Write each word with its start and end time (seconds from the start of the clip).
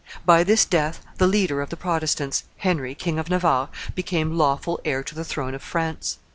By 0.25 0.43
this 0.43 0.65
death 0.65 1.05
the 1.19 1.27
leader 1.27 1.61
of 1.61 1.69
the 1.69 1.77
Protestants, 1.77 2.45
Henry, 2.57 2.95
King 2.95 3.19
of 3.19 3.29
Navarre, 3.29 3.69
became 3.93 4.35
lawful 4.35 4.81
heir 4.83 5.03
to 5.03 5.13
the 5.13 5.23
throne 5.23 5.53
of 5.53 5.61
France. 5.61 6.17